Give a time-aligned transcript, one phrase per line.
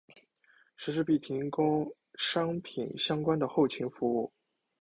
[0.77, 4.33] 实施并提供产品相关的后勤服务。